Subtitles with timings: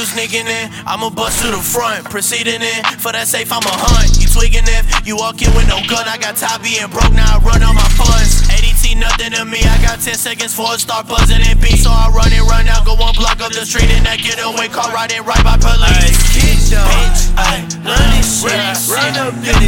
[0.00, 2.08] you sneaking in, I'ma bust to the front.
[2.08, 4.16] Proceeding in, for that safe, I'ma hunt.
[4.16, 6.08] You tweaking if you walk in with no gun.
[6.08, 8.48] I got top being broke, now I run on my funds.
[8.48, 11.84] ADT nothing to me, I got 10 seconds for a start buzzing and beat.
[11.84, 14.40] So I run it, run out, go one block up the street and that get
[14.40, 16.16] away car riding right by police.
[16.32, 19.59] Kick bitch, ay, run this shit, run up in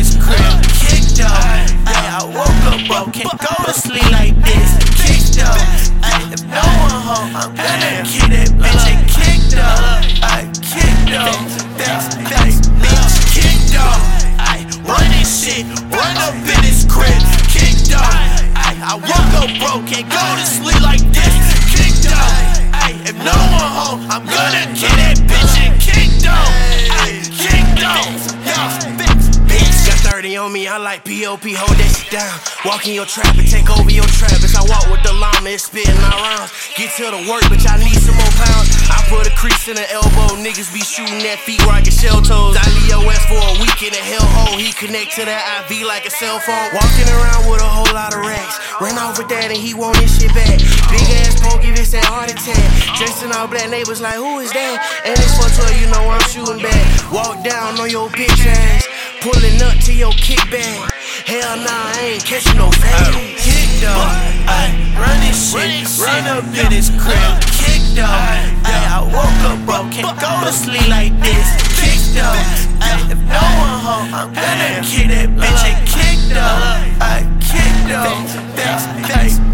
[11.85, 13.75] that's, that's, bitch, kick
[14.39, 17.11] ay, run this shit, run up in this crib.
[17.51, 21.35] Kick ay, I woke up broke, can't go to sleep like this.
[21.75, 27.67] Kick ay, if no one home, I'm gonna kill that bitch and kick ay, kick
[27.79, 29.87] yeah, bitch, bitch.
[29.87, 32.39] Got 30 on me, I like POP, hold that shit down.
[32.65, 34.39] Walk in your trap and take over your trap.
[34.39, 36.53] As I walk with the llama, it's spitting my rounds.
[36.77, 38.82] Get to the work, but I need some more pounds.
[39.43, 42.55] I put a crease in the elbow, niggas be shooting that feet get shell toes.
[42.55, 44.55] Leave your for a week in a hellhole.
[44.55, 46.71] He connect to that IV like a cell phone.
[46.71, 48.63] Walking around with a whole lot of racks.
[48.79, 50.63] Ran off with that and he want his shit back.
[50.95, 52.71] Big ass pole, give it that heart attack.
[52.95, 54.79] Dressing all black neighbors like, who is that?
[55.03, 56.87] And it's for 12, you know I'm shooting back.
[57.11, 58.87] Walk down on your bitch ass.
[59.27, 60.87] Pulling up to your kickback.
[61.27, 63.11] Hell nah, I ain't catching no fat.
[63.39, 63.99] Kick dog,
[64.47, 67.43] I run this shit, run up in this crib.
[67.55, 68.62] Kick dog,
[68.93, 71.49] I woke up broke, can't go to sleep like this.
[71.81, 72.37] Kick dog,
[72.85, 75.65] ay, no one home, I'm gonna kick that bitch.
[75.65, 76.61] And kick dog,
[77.01, 78.21] ay, kick dog,
[78.53, 79.52] that's that's bitch,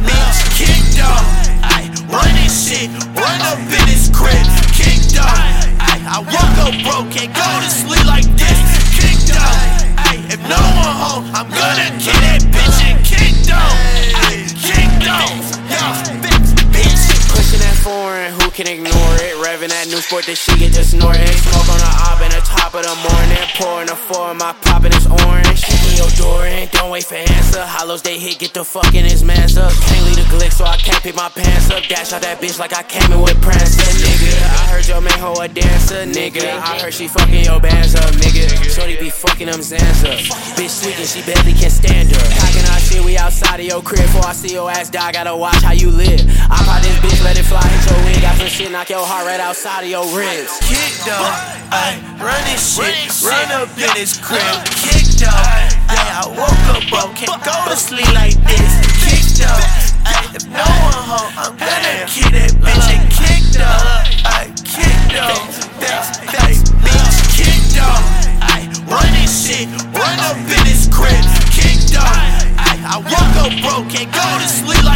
[19.98, 21.26] new sport, this shit get just snorting.
[21.26, 23.42] Smoke on the op in the top of the morning.
[23.58, 25.58] Pouring a four, my popping is orange.
[25.66, 27.62] Kicking your door in, don't wait for answer.
[27.66, 29.72] Hollows they hit, get the fuck in his mans up.
[29.90, 31.82] Can't leave the glick, so I can't pick my pants up.
[31.90, 34.38] Dash out that bitch like I came in with Prancer, nigga.
[34.38, 36.46] I heard your man hoe a dancer, nigga.
[36.46, 38.46] I heard she fucking your bands up, nigga.
[38.70, 40.20] Shorty be fucking them Xans up.
[40.54, 42.47] Bitch sweet and she barely can stand her.
[43.04, 44.02] We outside of your crib.
[44.02, 46.20] Before I see your ass die, gotta watch how you live.
[46.50, 48.20] I pop this bitch, let it fly, hit your wing.
[48.20, 50.52] Got some shit, knock your heart right outside of your ribs.
[50.66, 51.24] Kick dog,
[51.72, 52.92] ay, run this shit,
[53.24, 54.42] run up in this crib.
[54.84, 55.32] Kick dog,
[55.88, 58.72] ay, I woke up broke, can't go to sleep like this.
[59.04, 59.62] Kick dog,
[60.04, 64.96] ay, if no one home, I'm gonna kill that bitch and kick dog, ay, kick
[65.14, 65.48] dog,
[65.80, 67.58] that's that's bitch, kick
[68.42, 70.57] ay, run this shit, run up in
[73.62, 74.87] broke, can't go to sleep.